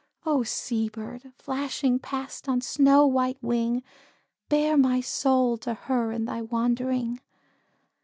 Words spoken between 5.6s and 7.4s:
her in thy wandering.